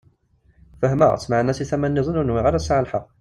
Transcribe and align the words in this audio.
Fehmeɣ-tt, 0.79 1.29
meɛna 1.29 1.53
si 1.53 1.65
tama-nniḍen 1.69 2.19
ur 2.19 2.25
nwiɣ 2.27 2.45
ara 2.47 2.61
tesɛa 2.61 2.81
lḥeqq. 2.85 3.05